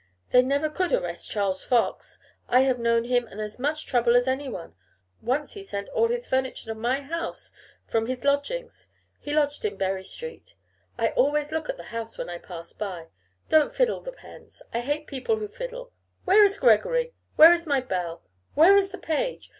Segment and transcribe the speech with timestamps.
[0.31, 2.17] They never could arrest Charles Fox.
[2.49, 4.73] I have known him in as much trouble as anyone.
[5.21, 7.53] Once he sent all his furniture to my house
[7.85, 8.87] from his lodgings.
[9.19, 10.55] He lodged in Bury street.
[10.97, 13.09] I always look at the house when I pass by.
[13.49, 15.91] Don't fiddle the pens; I hate people who fiddle.
[16.25, 17.13] Where is Gregory?
[17.35, 18.23] where is my bell'
[18.55, 19.49] Where is the page?